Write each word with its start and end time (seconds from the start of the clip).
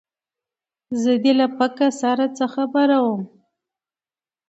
زه 1.01 1.11
دې 1.23 1.33
له 1.39 1.47
پکه 1.57 1.87
سره 2.01 2.25
څه 2.37 2.45
خبره 2.53 2.97
ومه 3.05 3.27